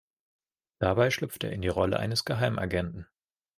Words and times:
Dabei 0.79 1.11
schlüpft 1.11 1.43
er 1.43 1.51
in 1.51 1.61
die 1.61 1.67
Rolle 1.67 1.99
eines 1.99 2.25
Geheimagenten. 2.25 3.05